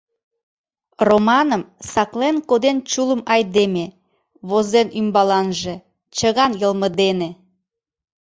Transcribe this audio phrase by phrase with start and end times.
[1.09, 3.85] Романым саклен коден чулым айдеме,
[4.49, 5.75] возен ӱмбаланже:
[6.17, 7.29] «Чыган йылме дене».